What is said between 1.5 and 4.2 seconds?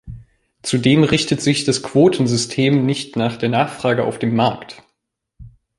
das Quotensystem nicht nach der Nachfrage auf